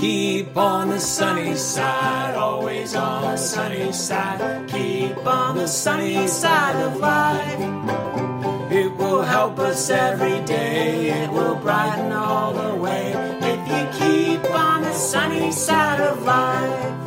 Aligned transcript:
Keep 0.00 0.56
on 0.56 0.88
the 0.90 1.00
sunny 1.00 1.54
side, 1.54 2.34
always 2.34 2.94
on 2.94 3.22
the 3.22 3.36
sunny 3.36 3.92
side. 3.92 4.68
Keep 4.68 5.26
on 5.26 5.56
the 5.56 5.66
sunny 5.66 6.26
side 6.26 6.76
of 6.76 6.96
life. 6.96 7.60
It 8.72 8.94
will 8.96 9.22
help 9.22 9.58
us 9.58 9.90
every 9.90 10.40
day, 10.44 11.10
it 11.22 11.30
will 11.30 11.54
brighten 11.56 12.12
all 12.12 12.52
the 12.52 12.74
way. 12.74 13.12
If 13.40 13.60
you 13.68 13.84
keep 13.98 14.44
on 14.54 14.82
the 14.82 14.92
sunny 14.92 15.52
side 15.52 16.00
of 16.00 16.22
life. 16.22 17.03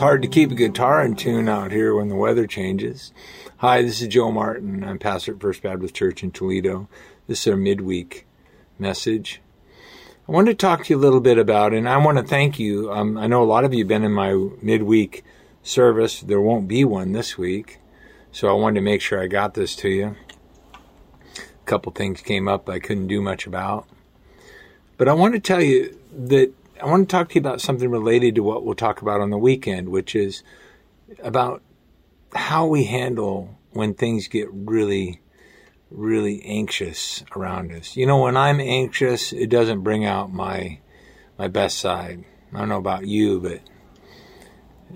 Hard 0.00 0.22
to 0.22 0.28
keep 0.28 0.50
a 0.50 0.54
guitar 0.54 1.04
in 1.04 1.14
tune 1.14 1.46
out 1.46 1.70
here 1.70 1.94
when 1.94 2.08
the 2.08 2.16
weather 2.16 2.46
changes. 2.46 3.12
Hi, 3.58 3.82
this 3.82 4.00
is 4.00 4.08
Joe 4.08 4.32
Martin. 4.32 4.82
I'm 4.82 4.98
pastor 4.98 5.34
at 5.34 5.40
First 5.42 5.62
Baptist 5.62 5.94
Church 5.94 6.22
in 6.22 6.30
Toledo. 6.30 6.88
This 7.26 7.46
is 7.46 7.50
our 7.52 7.56
midweek 7.56 8.26
message. 8.78 9.42
I 10.26 10.32
want 10.32 10.46
to 10.46 10.54
talk 10.54 10.84
to 10.84 10.94
you 10.94 10.98
a 10.98 11.02
little 11.02 11.20
bit 11.20 11.36
about, 11.36 11.74
and 11.74 11.86
I 11.86 11.98
want 11.98 12.16
to 12.16 12.24
thank 12.24 12.58
you. 12.58 12.90
Um, 12.90 13.18
I 13.18 13.26
know 13.26 13.42
a 13.42 13.44
lot 13.44 13.64
of 13.64 13.74
you 13.74 13.80
have 13.80 13.88
been 13.88 14.02
in 14.02 14.12
my 14.12 14.32
midweek 14.62 15.22
service. 15.62 16.20
There 16.20 16.40
won't 16.40 16.66
be 16.66 16.82
one 16.82 17.12
this 17.12 17.36
week, 17.36 17.78
so 18.32 18.48
I 18.48 18.52
wanted 18.52 18.76
to 18.76 18.84
make 18.84 19.02
sure 19.02 19.22
I 19.22 19.26
got 19.26 19.52
this 19.52 19.76
to 19.76 19.90
you. 19.90 20.16
A 21.36 21.66
couple 21.66 21.92
things 21.92 22.22
came 22.22 22.48
up 22.48 22.70
I 22.70 22.78
couldn't 22.78 23.08
do 23.08 23.20
much 23.20 23.46
about. 23.46 23.86
But 24.96 25.08
I 25.08 25.12
want 25.12 25.34
to 25.34 25.40
tell 25.40 25.60
you 25.60 25.98
that 26.10 26.54
I 26.80 26.86
want 26.86 27.08
to 27.08 27.12
talk 27.12 27.28
to 27.30 27.34
you 27.34 27.40
about 27.40 27.60
something 27.60 27.90
related 27.90 28.34
to 28.36 28.42
what 28.42 28.64
we'll 28.64 28.74
talk 28.74 29.02
about 29.02 29.20
on 29.20 29.30
the 29.30 29.38
weekend, 29.38 29.90
which 29.90 30.14
is 30.14 30.42
about 31.22 31.62
how 32.34 32.66
we 32.66 32.84
handle 32.84 33.58
when 33.72 33.94
things 33.94 34.28
get 34.28 34.48
really, 34.52 35.20
really 35.90 36.42
anxious 36.44 37.22
around 37.36 37.72
us. 37.72 37.96
You 37.96 38.06
know, 38.06 38.22
when 38.22 38.36
I'm 38.36 38.60
anxious, 38.60 39.32
it 39.32 39.48
doesn't 39.48 39.82
bring 39.82 40.04
out 40.04 40.32
my 40.32 40.78
my 41.38 41.48
best 41.48 41.78
side. 41.78 42.24
I 42.52 42.58
don't 42.58 42.68
know 42.68 42.78
about 42.78 43.06
you, 43.06 43.40
but 43.40 43.60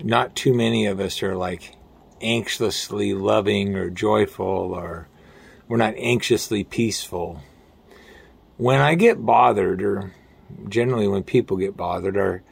not 0.03 0.35
too 0.35 0.53
many 0.53 0.85
of 0.85 0.99
us 0.99 1.23
are 1.23 1.35
like 1.35 1.75
anxiously 2.21 3.13
loving 3.13 3.75
or 3.75 3.89
joyful 3.89 4.45
or 4.45 5.07
we're 5.67 5.77
not 5.77 5.95
anxiously 5.97 6.63
peaceful. 6.63 7.41
When 8.57 8.79
I 8.79 8.95
get 8.95 9.25
bothered 9.25 9.81
or 9.81 10.13
generally 10.67 11.07
when 11.07 11.23
people 11.23 11.57
get 11.57 11.77
bothered, 11.77 12.17
our 12.17 12.43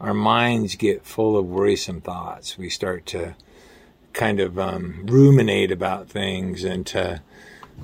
our 0.00 0.14
minds 0.14 0.76
get 0.76 1.04
full 1.04 1.36
of 1.36 1.46
worrisome 1.46 2.00
thoughts. 2.00 2.56
We 2.56 2.70
start 2.70 3.04
to 3.06 3.34
kind 4.12 4.40
of 4.40 4.58
um, 4.58 5.04
ruminate 5.06 5.72
about 5.72 6.08
things 6.08 6.64
and 6.64 6.86
to 6.86 7.20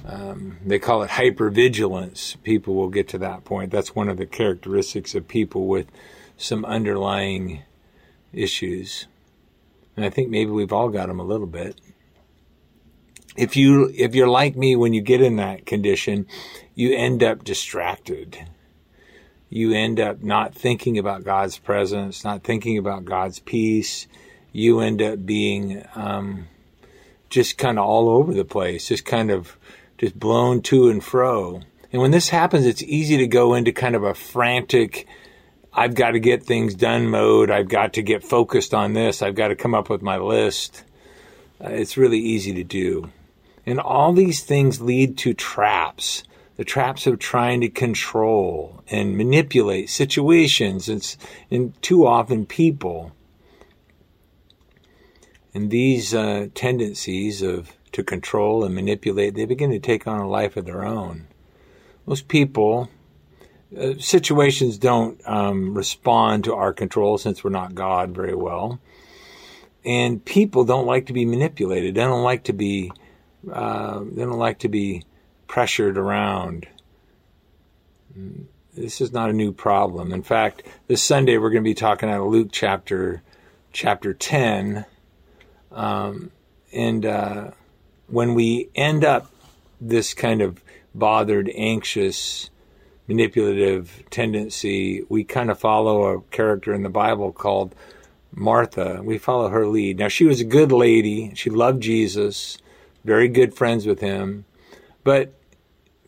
um, 0.07 0.59
they 0.65 0.79
call 0.79 1.03
it 1.03 1.11
hypervigilance. 1.11 2.41
People 2.43 2.75
will 2.75 2.89
get 2.89 3.09
to 3.09 3.19
that 3.19 3.45
point. 3.45 3.71
That's 3.71 3.95
one 3.95 4.09
of 4.09 4.17
the 4.17 4.27
characteristics 4.27 5.15
of 5.15 5.29
people 5.29 5.67
with 5.67 5.87
some 6.37 6.65
underlying 6.65 7.63
issues. 8.33 9.07
And 9.97 10.05
I 10.05 10.11
think 10.11 10.31
maybe 10.31 10.51
we've 10.51 10.73
all 10.73 10.89
got 10.89 11.07
them 11.07 11.21
a 11.21 11.25
little 11.25 11.47
bit. 11.47 11.81
If 13.37 13.57
you 13.57 13.93
if 13.97 14.15
you're 14.15 14.29
like 14.29 14.57
me 14.57 14.77
when 14.77 14.95
you 14.95 15.01
get 15.01 15.21
in 15.21 15.37
that 15.37 15.67
condition, 15.67 16.27
you 16.75 16.95
end 16.97 17.23
up 17.23 17.43
distracted 17.43 18.47
you 19.55 19.73
end 19.73 20.01
up 20.01 20.21
not 20.21 20.53
thinking 20.53 20.99
about 20.99 21.23
God's 21.23 21.59
presence, 21.59 22.25
not 22.25 22.43
thinking 22.43 22.77
about 22.77 23.05
God's 23.05 23.39
peace. 23.39 24.09
You 24.51 24.81
end 24.81 25.01
up 25.01 25.25
being 25.25 25.87
um, 25.95 26.49
just 27.31 27.57
kind 27.57 27.79
of 27.79 27.85
all 27.85 28.09
over 28.09 28.35
the 28.35 28.45
place, 28.45 28.89
just 28.89 29.05
kind 29.05 29.31
of 29.31 29.57
just 29.97 30.19
blown 30.19 30.61
to 30.63 30.89
and 30.89 31.05
fro. 31.05 31.61
And 31.93 32.03
when 32.03 32.11
this 32.11 32.31
happens, 32.31 32.67
it's 32.67 32.83
easy 32.83 33.17
to 33.19 33.29
go 33.29 33.55
into 33.55 33.71
kind 33.71 33.95
of 33.95 34.03
a 34.03 34.13
frantic, 34.13 35.07
I've 35.73 35.95
got 35.95 36.11
to 36.11 36.19
get 36.19 36.43
things 36.43 36.75
done 36.75 37.07
mode. 37.07 37.49
I've 37.49 37.69
got 37.69 37.93
to 37.93 38.03
get 38.03 38.25
focused 38.25 38.75
on 38.75 38.93
this. 38.93 39.23
I've 39.23 39.37
got 39.37 39.49
to 39.49 39.55
come 39.55 39.73
up 39.73 39.89
with 39.89 40.03
my 40.03 40.17
list. 40.17 40.83
Uh, 41.65 41.69
it's 41.69 41.97
really 41.97 42.19
easy 42.19 42.55
to 42.55 42.65
do. 42.65 43.09
And 43.65 43.79
all 43.79 44.13
these 44.13 44.43
things 44.43 44.81
lead 44.81 45.17
to 45.19 45.33
traps 45.33 46.25
the 46.57 46.65
traps 46.65 47.07
of 47.07 47.19
trying 47.19 47.61
to 47.61 47.69
control 47.69 48.83
and 48.89 49.17
manipulate 49.17 49.91
situations 49.91 50.89
and, 50.89 51.17
and 51.51 51.83
too 51.83 52.07
often 52.07 52.47
people. 52.47 53.13
And 55.53 55.71
these 55.71 56.15
uh, 56.15 56.49
tendencies 56.55 57.43
of 57.43 57.73
to 57.93 58.03
control 58.03 58.65
and 58.65 58.75
manipulate, 58.75 59.35
they 59.35 59.45
begin 59.45 59.71
to 59.71 59.79
take 59.79 60.07
on 60.07 60.19
a 60.19 60.29
life 60.29 60.57
of 60.57 60.65
their 60.65 60.85
own. 60.85 61.29
Most 62.07 62.27
people, 62.29 62.91
uh, 63.79 63.95
situations 63.99 64.79
don't 64.79 65.21
um, 65.27 65.75
respond 65.75 66.45
to 66.45 66.55
our 66.55 66.73
control 66.73 67.19
since 67.19 67.43
we're 67.43 67.51
not 67.51 67.75
God 67.75 68.11
very 68.11 68.35
well. 68.35 68.81
And 69.85 70.25
people 70.25 70.65
don't 70.65 70.87
like 70.87 71.07
to 71.07 71.13
be 71.13 71.25
manipulated. 71.25 71.95
They 71.95 72.03
don't 72.03 72.23
like 72.25 72.45
to 72.45 72.53
be. 72.53 72.91
Uh, 73.51 74.01
they 74.01 74.23
don't 74.23 74.39
like 74.39 74.61
to 74.61 74.69
be 74.69 75.05
pressured 75.55 75.97
around. 75.97 76.67
This 78.75 79.01
is 79.01 79.13
not 79.13 79.31
a 79.31 79.33
new 79.33 79.53
problem. 79.53 80.13
In 80.13 80.25
fact, 80.25 80.65
this 80.89 81.01
Sunday 81.01 81.39
we're 81.39 81.51
going 81.51 81.63
to 81.63 81.71
be 81.71 81.75
talking 81.75 82.11
out 82.11 82.23
of 82.23 82.27
Luke 82.27 82.49
chapter 82.51 83.23
chapter 83.73 84.13
10. 84.13 84.85
Um, 85.71 86.33
and 86.73 87.07
uh, 87.07 87.51
when 88.09 88.35
we 88.35 88.69
end 88.75 89.05
up 89.05 89.31
this 89.81 90.13
kind 90.13 90.43
of 90.43 90.61
bothered, 90.93 91.49
anxious, 91.55 92.51
manipulative 93.07 94.03
tendency, 94.11 95.05
we 95.09 95.23
kind 95.23 95.53
of 95.53 95.59
follow 95.61 96.17
a 96.17 96.21
character 96.33 96.75
in 96.75 96.83
the 96.83 96.89
Bible 96.89 97.31
called 97.31 97.77
Martha. 98.33 99.03
We 99.05 99.19
follow 99.19 99.51
her 99.51 99.69
lead. 99.69 100.01
Now, 100.01 100.09
she 100.09 100.25
was 100.25 100.41
a 100.41 100.45
good 100.45 100.73
lady. 100.73 101.33
She 101.37 101.49
loved 101.49 101.81
Jesus, 101.81 102.59
very 103.05 103.29
good 103.29 103.55
friends 103.55 103.87
with 103.87 104.01
him. 104.01 104.47
But 105.05 105.33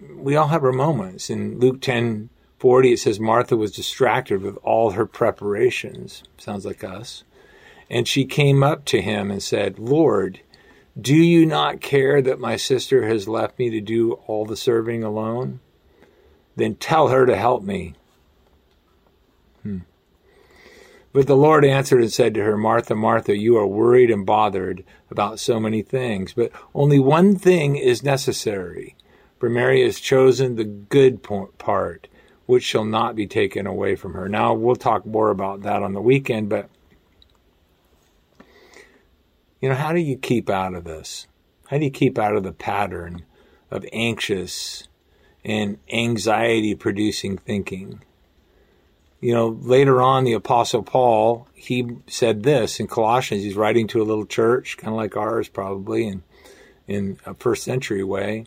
we 0.01 0.37
all 0.37 0.49
have 0.49 0.65
our 0.65 0.73
moments. 0.73 1.31
In 1.31 1.59
Luke 1.59 1.81
10 1.81 2.29
40, 2.59 2.93
it 2.93 2.99
says 2.99 3.21
Martha 3.21 3.57
was 3.57 3.71
distracted 3.71 4.41
with 4.41 4.57
all 4.63 4.93
her 4.93 5.07
preparations. 5.07 6.23
Sounds 6.39 6.65
like 6.65 6.83
us. 6.83 7.23
And 7.91 8.09
she 8.09 8.25
came 8.25 8.63
up 8.63 8.85
to 8.87 9.03
him 9.03 9.31
and 9.31 9.43
said, 9.43 9.79
Lord, 9.79 10.41
do 10.99 11.15
you 11.15 11.45
not 11.45 11.83
care 11.83 12.23
that 12.23 12.41
my 12.41 12.57
sister 12.57 13.07
has 13.07 13.29
left 13.29 13.59
me 13.59 13.69
to 13.71 13.81
do 13.81 14.15
all 14.27 14.47
the 14.47 14.57
serving 14.57 15.05
alone? 15.05 15.61
Then 16.57 16.77
tell 16.77 17.09
her 17.09 17.27
to 17.27 17.37
help 17.37 17.63
me. 17.63 17.95
Hmm. 19.63 19.81
But 21.13 21.27
the 21.27 21.37
Lord 21.37 21.65
answered 21.65 22.01
and 22.01 22.13
said 22.13 22.33
to 22.35 22.43
her, 22.43 22.57
Martha, 22.57 22.95
Martha, 22.95 23.37
you 23.37 23.59
are 23.59 23.67
worried 23.67 24.11
and 24.11 24.25
bothered 24.25 24.83
about 25.11 25.39
so 25.39 25.61
many 25.61 25.83
things, 25.83 26.33
but 26.33 26.51
only 26.75 26.99
one 26.99 27.37
thing 27.37 27.77
is 27.77 28.03
necessary. 28.03 28.97
Mary 29.41 29.83
has 29.85 30.01
chosen 30.01 30.57
the 30.57 30.65
good 30.65 31.23
part, 31.23 32.09
which 32.47 32.65
shall 32.65 32.85
not 32.85 33.15
be 33.15 33.27
taken 33.27 33.67
away 33.67 33.95
from 33.97 34.15
her. 34.15 34.29
Now, 34.29 34.55
we'll 34.55 34.77
talk 34.77 35.07
more 35.07 35.31
about 35.31 35.63
that 35.63 35.83
on 35.83 35.93
the 35.93 36.01
weekend, 36.01 36.49
but 36.49 36.69
you 39.61 39.69
know, 39.69 39.75
how 39.75 39.93
do 39.93 40.01
you 40.01 40.17
keep 40.17 40.51
out 40.51 40.75
of 40.75 40.85
this? 40.85 41.27
How 41.69 41.79
do 41.79 41.85
you 41.85 41.91
keep 41.91 42.19
out 42.19 42.37
of 42.37 42.43
the 42.43 42.53
pattern 42.53 43.25
of 43.71 43.85
anxious 43.93 44.87
and 45.45 45.79
anxiety 45.93 46.75
producing 46.75 47.39
thinking? 47.39 48.03
You 49.21 49.35
know, 49.35 49.49
later 49.49 50.03
on, 50.03 50.25
the 50.25 50.35
Apostle 50.35 50.83
Paul, 50.83 51.49
he 51.55 51.97
said 52.07 52.43
this 52.43 52.79
in 52.79 52.87
Colossians. 52.87 53.43
He's 53.43 53.57
writing 53.57 53.89
to 53.89 54.03
a 54.03 54.05
little 54.05 54.27
church, 54.27 54.77
kind 54.77 54.93
of 54.93 54.97
like 54.97 55.17
ours, 55.17 55.49
probably, 55.49 56.07
in, 56.07 56.23
in 56.87 57.19
a 57.25 57.35
first 57.35 57.65
century 57.65 58.05
way. 58.05 58.45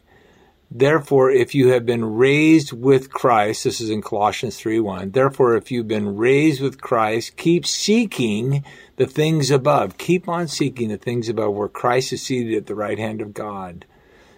Therefore, 0.72 1.32
if 1.32 1.56
you 1.56 1.70
have 1.70 1.86
been 1.86 2.06
raised 2.06 2.74
with 2.74 3.12
Christ, 3.12 3.64
this 3.64 3.82
is 3.82 3.90
in 3.90 4.04
Colossians 4.04 4.58
3 4.58 4.80
1. 4.80 5.12
Therefore, 5.12 5.56
if 5.56 5.72
you've 5.72 5.88
been 5.88 6.16
raised 6.16 6.62
with 6.62 6.80
Christ, 6.80 7.38
keep 7.38 7.66
seeking 7.66 8.64
the 8.98 9.08
things 9.08 9.50
above. 9.50 9.98
Keep 9.98 10.30
on 10.30 10.48
seeking 10.48 10.90
the 10.90 10.98
things 10.98 11.28
above 11.28 11.56
where 11.56 11.68
Christ 11.68 12.14
is 12.14 12.22
seated 12.22 12.56
at 12.56 12.68
the 12.68 12.76
right 12.76 13.00
hand 13.00 13.20
of 13.20 13.34
God. 13.34 13.86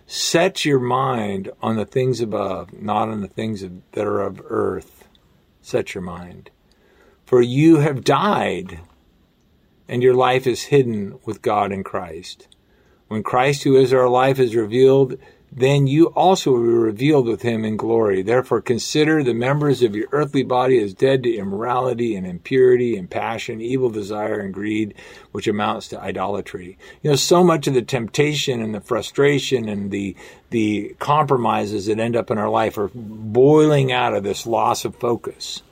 Set 0.07 0.63
your 0.63 0.79
mind 0.79 1.51
on 1.61 1.75
the 1.75 1.85
things 1.85 2.21
above, 2.21 2.71
not 2.73 3.09
on 3.09 3.19
the 3.19 3.27
things 3.27 3.65
that 3.91 4.07
are 4.07 4.21
of 4.21 4.41
earth. 4.45 5.07
Set 5.61 5.93
your 5.93 6.01
mind. 6.01 6.49
For 7.25 7.41
you 7.41 7.77
have 7.77 8.05
died, 8.05 8.79
and 9.87 10.01
your 10.01 10.13
life 10.13 10.47
is 10.47 10.63
hidden 10.63 11.19
with 11.25 11.41
God 11.41 11.73
in 11.73 11.83
Christ. 11.83 12.47
When 13.09 13.23
Christ, 13.23 13.63
who 13.63 13.75
is 13.75 13.93
our 13.93 14.07
life, 14.07 14.39
is 14.39 14.55
revealed, 14.55 15.17
then 15.51 15.85
you 15.85 16.05
also 16.07 16.51
will 16.51 16.61
be 16.61 16.67
revealed 16.67 17.27
with 17.27 17.41
him 17.41 17.65
in 17.65 17.75
glory. 17.75 18.21
Therefore, 18.21 18.61
consider 18.61 19.21
the 19.21 19.33
members 19.33 19.81
of 19.81 19.95
your 19.95 20.07
earthly 20.13 20.43
body 20.43 20.81
as 20.81 20.93
dead 20.93 21.23
to 21.23 21.35
immorality 21.35 22.15
and 22.15 22.25
impurity 22.25 22.95
and 22.95 23.09
passion, 23.09 23.59
evil 23.59 23.89
desire 23.89 24.39
and 24.39 24.53
greed, 24.53 24.93
which 25.33 25.47
amounts 25.47 25.89
to 25.89 25.99
idolatry. 25.99 26.77
You 27.01 27.09
know, 27.09 27.15
so 27.17 27.43
much 27.43 27.67
of 27.67 27.73
the 27.73 27.81
temptation 27.81 28.61
and 28.61 28.73
the 28.73 28.79
frustration 28.79 29.67
and 29.67 29.91
the, 29.91 30.15
the 30.51 30.95
compromises 30.99 31.87
that 31.87 31.99
end 31.99 32.15
up 32.15 32.31
in 32.31 32.37
our 32.37 32.49
life 32.49 32.77
are 32.77 32.89
boiling 32.93 33.91
out 33.91 34.13
of 34.13 34.23
this 34.23 34.47
loss 34.47 34.85
of 34.85 34.95
focus 34.95 35.63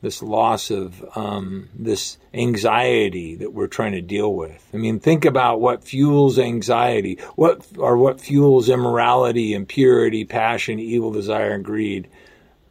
this 0.00 0.22
loss 0.22 0.70
of 0.70 1.04
um, 1.16 1.68
this 1.74 2.18
anxiety 2.32 3.34
that 3.36 3.52
we're 3.52 3.66
trying 3.66 3.92
to 3.92 4.00
deal 4.00 4.32
with. 4.32 4.68
I 4.72 4.76
mean, 4.76 5.00
think 5.00 5.24
about 5.24 5.60
what 5.60 5.82
fuels 5.82 6.38
anxiety, 6.38 7.18
what 7.34 7.66
or 7.76 7.96
what 7.96 8.20
fuels 8.20 8.68
immorality, 8.68 9.54
impurity, 9.54 10.24
passion, 10.24 10.78
evil 10.78 11.10
desire, 11.10 11.52
and 11.52 11.64
greed. 11.64 12.08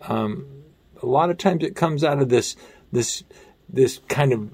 Um, 0.01 0.47
a 1.01 1.05
lot 1.05 1.29
of 1.29 1.37
times, 1.37 1.63
it 1.63 1.75
comes 1.75 2.03
out 2.03 2.21
of 2.21 2.29
this 2.29 2.55
this 2.91 3.23
this 3.67 3.99
kind 4.07 4.31
of 4.31 4.49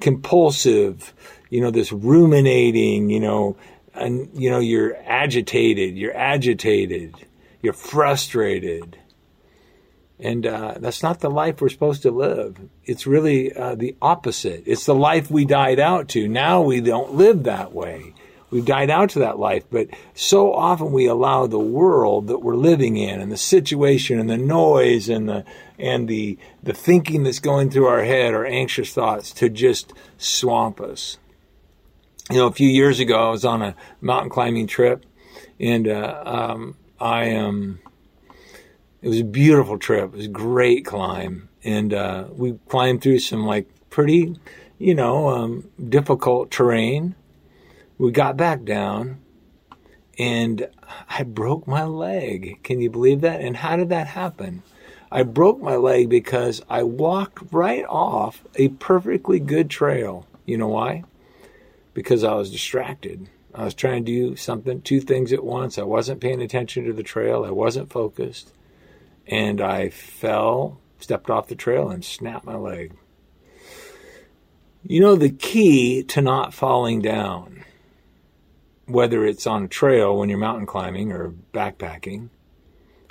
compulsive, 0.00 1.14
you 1.48 1.60
know, 1.60 1.70
this 1.70 1.92
ruminating, 1.92 3.08
you 3.08 3.20
know, 3.20 3.56
and 3.94 4.28
you 4.34 4.50
know, 4.50 4.58
you're 4.58 4.96
agitated, 5.06 5.96
you're 5.96 6.16
agitated, 6.16 7.14
you're 7.62 7.72
frustrated 7.72 8.98
and 10.18 10.46
uh, 10.46 10.74
that's 10.78 11.02
not 11.02 11.20
the 11.20 11.30
life 11.30 11.60
we're 11.60 11.68
supposed 11.68 12.02
to 12.02 12.10
live. 12.10 12.56
It's 12.84 13.06
really 13.06 13.52
uh, 13.52 13.74
the 13.74 13.96
opposite. 14.00 14.62
It's 14.66 14.86
the 14.86 14.94
life 14.94 15.30
we 15.30 15.44
died 15.44 15.78
out 15.78 16.08
to. 16.10 16.26
Now 16.26 16.62
we 16.62 16.80
don't 16.80 17.14
live 17.14 17.44
that 17.44 17.72
way. 17.72 18.14
We've 18.50 18.64
died 18.64 18.90
out 18.90 19.10
to 19.10 19.18
that 19.20 19.38
life, 19.38 19.64
but 19.70 19.88
so 20.14 20.54
often 20.54 20.92
we 20.92 21.06
allow 21.06 21.46
the 21.46 21.58
world 21.58 22.28
that 22.28 22.38
we're 22.38 22.54
living 22.54 22.96
in 22.96 23.20
and 23.20 23.30
the 23.30 23.36
situation 23.36 24.20
and 24.20 24.30
the 24.30 24.36
noise 24.36 25.08
and 25.08 25.28
the 25.28 25.44
and 25.78 26.08
the 26.08 26.38
the 26.62 26.72
thinking 26.72 27.24
that's 27.24 27.40
going 27.40 27.70
through 27.70 27.86
our 27.86 28.04
head 28.04 28.34
or 28.34 28.46
anxious 28.46 28.92
thoughts 28.92 29.32
to 29.32 29.48
just 29.48 29.92
swamp 30.16 30.80
us. 30.80 31.18
You 32.30 32.36
know, 32.36 32.46
a 32.46 32.52
few 32.52 32.68
years 32.68 33.00
ago, 33.00 33.28
I 33.28 33.30
was 33.30 33.44
on 33.44 33.62
a 33.62 33.74
mountain 34.00 34.30
climbing 34.30 34.68
trip, 34.68 35.04
and 35.58 35.88
uh, 35.88 36.22
um, 36.24 36.76
I 37.00 37.24
am. 37.24 37.46
Um, 37.46 37.80
it 39.06 39.10
was 39.10 39.20
a 39.20 39.24
beautiful 39.24 39.78
trip. 39.78 40.06
It 40.06 40.16
was 40.16 40.26
a 40.26 40.30
great 40.30 40.84
climb, 40.84 41.48
and 41.62 41.94
uh, 41.94 42.24
we 42.32 42.58
climbed 42.68 43.02
through 43.02 43.20
some 43.20 43.46
like 43.46 43.68
pretty, 43.88 44.36
you 44.78 44.96
know, 44.96 45.28
um, 45.28 45.70
difficult 45.88 46.50
terrain. 46.50 47.14
We 47.98 48.10
got 48.10 48.36
back 48.36 48.64
down, 48.64 49.20
and 50.18 50.68
I 51.08 51.22
broke 51.22 51.68
my 51.68 51.84
leg. 51.84 52.58
Can 52.64 52.80
you 52.80 52.90
believe 52.90 53.20
that? 53.20 53.40
And 53.40 53.58
how 53.58 53.76
did 53.76 53.90
that 53.90 54.08
happen? 54.08 54.64
I 55.12 55.22
broke 55.22 55.60
my 55.60 55.76
leg 55.76 56.08
because 56.08 56.60
I 56.68 56.82
walked 56.82 57.52
right 57.52 57.84
off 57.88 58.42
a 58.56 58.70
perfectly 58.70 59.38
good 59.38 59.70
trail. 59.70 60.26
You 60.46 60.58
know 60.58 60.66
why? 60.66 61.04
Because 61.94 62.24
I 62.24 62.34
was 62.34 62.50
distracted. 62.50 63.28
I 63.54 63.66
was 63.66 63.74
trying 63.74 64.04
to 64.04 64.10
do 64.10 64.34
something, 64.34 64.82
two 64.82 65.00
things 65.00 65.32
at 65.32 65.44
once. 65.44 65.78
I 65.78 65.84
wasn't 65.84 66.20
paying 66.20 66.42
attention 66.42 66.84
to 66.86 66.92
the 66.92 67.04
trail. 67.04 67.44
I 67.44 67.52
wasn't 67.52 67.92
focused 67.92 68.52
and 69.26 69.60
I 69.60 69.88
fell, 69.90 70.78
stepped 70.98 71.30
off 71.30 71.48
the 71.48 71.54
trail, 71.54 71.88
and 71.90 72.04
snapped 72.04 72.44
my 72.44 72.56
leg. 72.56 72.92
You 74.84 75.00
know, 75.00 75.16
the 75.16 75.30
key 75.30 76.04
to 76.04 76.20
not 76.20 76.54
falling 76.54 77.02
down, 77.02 77.64
whether 78.86 79.24
it's 79.24 79.46
on 79.46 79.64
a 79.64 79.68
trail 79.68 80.16
when 80.16 80.28
you're 80.28 80.38
mountain 80.38 80.66
climbing 80.66 81.10
or 81.10 81.34
backpacking, 81.52 82.28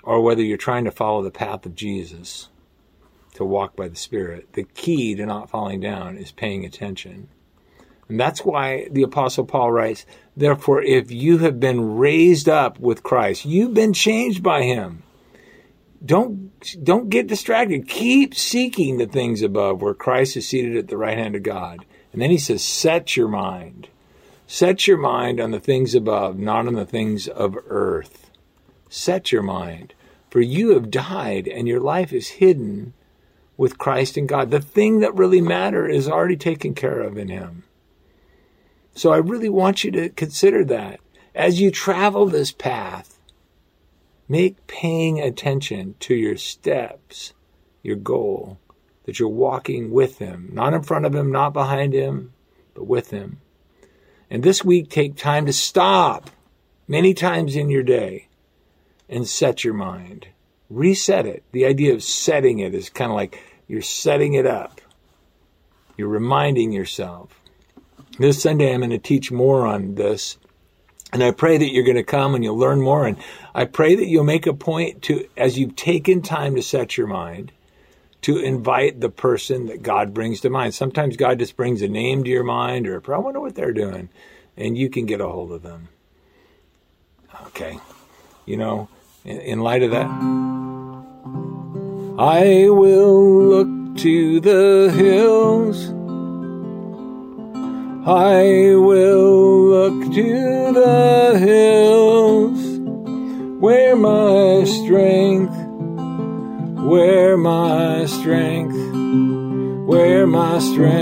or 0.04 0.22
whether 0.22 0.42
you're 0.42 0.58
trying 0.58 0.86
to 0.86 0.92
follow 0.92 1.22
the 1.22 1.32
path 1.32 1.66
of 1.66 1.76
Jesus 1.76 2.48
to 3.34 3.44
walk 3.44 3.76
by 3.76 3.90
the 3.90 3.96
Spirit, 3.96 4.54
the 4.54 4.64
key 4.64 5.16
to 5.16 5.26
not 5.26 5.50
falling 5.50 5.82
down 5.82 6.18
is 6.18 6.32
paying 6.32 6.64
attention. 6.64 7.28
And 8.08 8.20
that's 8.20 8.46
why 8.46 8.88
the 8.90 9.04
Apostle 9.04 9.46
Paul 9.46 9.72
writes, 9.72 10.06
Therefore, 10.38 10.82
if 10.82 11.12
you 11.12 11.40
have 11.40 11.60
been 11.60 11.98
raised 11.98 12.48
up 12.48 12.80
with 12.80 13.04
Christ, 13.04 13.44
you've 13.44 13.74
been 13.74 13.94
changed 13.94 14.42
by 14.42 14.62
him 14.62 15.04
don't 16.06 16.52
don't 16.84 17.10
get 17.10 17.28
distracted. 17.28 17.88
Keep 17.88 18.36
seeking 18.36 18.98
the 18.98 19.08
things 19.08 19.42
above 19.42 19.82
where 19.82 19.94
Christ 19.94 20.38
is 20.38 20.48
seated 20.48 20.78
at 20.78 20.88
the 20.88 20.98
right 20.98 21.18
hand 21.18 21.36
of 21.36 21.44
God. 21.44 21.86
And 22.14 22.22
then 22.22 22.32
he 22.32 22.38
says, 22.38 22.64
set 22.64 23.18
your 23.18 23.28
mind. 23.28 23.90
Set 24.48 24.88
your 24.88 24.98
mind 24.98 25.40
on 25.40 25.52
the 25.52 25.60
things 25.60 25.96
above, 25.96 26.38
not 26.38 26.68
on 26.68 26.76
the 26.76 26.86
things 26.86 27.28
of 27.28 27.58
earth. 27.68 28.30
Set 28.90 29.32
your 29.32 29.42
mind. 29.42 29.94
For 30.30 30.40
you 30.40 30.70
have 30.72 30.92
died 30.92 31.48
and 31.48 31.68
your 31.68 31.80
life 31.80 32.14
is 32.14 32.28
hidden 32.28 32.94
with 33.58 33.78
Christ 33.78 34.18
in 34.18 34.28
God. 34.28 34.52
The 34.52 34.60
thing 34.60 35.00
that 35.00 35.16
really 35.16 35.42
matters 35.42 35.96
is 35.96 36.10
already 36.10 36.38
taken 36.38 36.74
care 36.74 37.02
of 37.02 37.18
in 37.18 37.30
him. 37.30 37.64
So 38.94 39.12
I 39.12 39.18
really 39.18 39.50
want 39.50 39.84
you 39.84 39.92
to 39.92 40.10
consider 40.10 40.64
that 40.66 41.00
as 41.34 41.60
you 41.60 41.72
travel 41.72 42.28
this 42.28 42.52
path 42.52 43.15
Make 44.28 44.66
paying 44.68 45.20
attention 45.20 45.96
to 46.02 46.16
your 46.16 46.38
steps, 46.38 47.34
your 47.84 47.96
goal, 47.96 48.60
that 49.04 49.20
you're 49.20 49.30
walking 49.30 49.92
with 49.92 50.18
Him, 50.18 50.50
not 50.52 50.74
in 50.74 50.82
front 50.82 51.06
of 51.06 51.14
Him, 51.14 51.32
not 51.32 51.54
behind 51.54 51.94
Him, 51.94 52.34
but 52.74 52.88
with 52.88 53.12
Him. 53.12 53.40
And 54.30 54.42
this 54.42 54.66
week, 54.66 54.90
take 54.90 55.16
time 55.16 55.46
to 55.46 55.54
stop 55.54 56.32
many 56.88 57.14
times 57.14 57.56
in 57.56 57.70
your 57.70 57.84
day 57.84 58.28
and 59.08 59.28
set 59.28 59.64
your 59.64 59.76
mind. 59.76 60.28
Reset 60.70 61.28
it. 61.28 61.44
The 61.52 61.66
idea 61.66 61.94
of 61.94 62.02
setting 62.02 62.60
it 62.60 62.74
is 62.74 62.90
kind 62.90 63.12
of 63.12 63.16
like 63.16 63.40
you're 63.68 63.82
setting 63.82 64.34
it 64.34 64.48
up. 64.48 64.82
You're 65.98 66.08
reminding 66.08 66.72
yourself. 66.72 67.40
This 68.18 68.42
Sunday, 68.42 68.74
I'm 68.74 68.80
going 68.80 68.90
to 68.90 68.98
teach 68.98 69.32
more 69.32 69.68
on 69.68 69.96
this 69.96 70.38
and 71.16 71.24
I 71.24 71.32
pray 71.32 71.58
that 71.58 71.72
you're 71.72 71.86
going 71.86 71.96
to 71.96 72.04
come 72.04 72.36
and 72.36 72.44
you'll 72.44 72.58
learn 72.58 72.82
more. 72.82 73.08
And 73.08 73.16
I 73.54 73.64
pray 73.64 73.96
that 73.96 74.06
you'll 74.06 74.26
make 74.26 74.48
a 74.48 74.54
point 74.54 75.02
to, 75.04 75.26
as 75.38 75.58
you've 75.58 75.78
taken 75.78 76.22
time 76.22 76.58
to 76.58 76.62
set 76.62 76.98
your 76.98 77.08
mind, 77.08 77.54
to 78.24 78.38
invite 78.38 79.00
the 79.00 79.08
person 79.08 79.68
that 79.68 79.82
God 79.82 80.14
brings 80.14 80.42
to 80.42 80.50
mind. 80.50 80.74
Sometimes 80.74 81.16
God 81.16 81.40
just 81.40 81.56
brings 81.56 81.82
a 81.82 81.88
name 81.88 82.26
to 82.26 82.30
your 82.30 82.44
mind 82.44 82.86
or, 82.86 83.02
I 83.14 83.18
wonder 83.18 83.40
what 83.40 83.56
they're 83.56 83.72
doing. 83.72 84.10
And 84.58 84.78
you 84.78 84.90
can 84.90 85.06
get 85.06 85.22
a 85.22 85.28
hold 85.30 85.54
of 85.54 85.62
them. 85.62 85.88
Okay. 87.48 87.80
You 88.46 88.58
know, 88.58 88.90
in, 89.24 89.40
in 89.40 89.60
light 89.62 89.84
of 89.84 89.92
that, 89.92 90.08
I 92.20 92.68
will 92.70 93.42
look 93.42 93.98
to 94.00 94.42
the 94.42 94.92
hills 94.94 95.95
I 98.08 98.76
will 98.76 99.70
look 99.70 100.14
to 100.14 100.72
the 100.74 101.40
hills 101.40 102.62
where 103.60 103.96
my 103.96 104.64
strength, 104.66 105.56
where 106.86 107.36
my 107.36 108.06
strength, 108.06 108.78
where 109.88 110.28
my 110.28 110.60
strength 110.60 111.00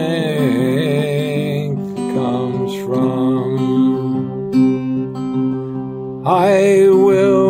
comes 2.15 2.73
from. 2.85 3.43
I 6.25 6.87
will 6.87 7.42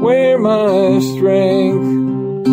where 0.00 0.38
my 0.38 0.98
strength, 1.00 2.48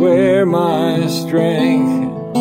where 0.00 0.46
my 0.46 1.06
strength, 1.06 2.34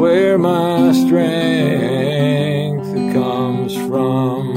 where 0.00 0.38
my 0.38 0.92
strength 0.92 2.86
comes 3.12 3.76
from. 3.76 4.54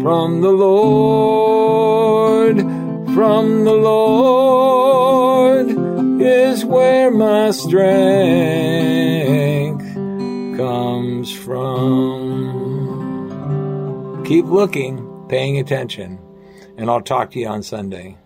From 0.00 0.40
the 0.40 0.50
Lord, 0.50 2.56
from 3.14 3.64
the 3.64 3.74
Lord 3.74 5.68
is 6.22 6.64
where 6.64 7.10
my 7.10 7.50
strength 7.50 7.84
comes 10.56 11.36
from. 11.36 12.64
Keep 14.24 14.46
looking, 14.46 15.06
paying 15.28 15.58
attention 15.58 16.25
and 16.76 16.90
I'll 16.90 17.00
talk 17.00 17.30
to 17.32 17.38
you 17.38 17.48
on 17.48 17.62
Sunday. 17.62 18.18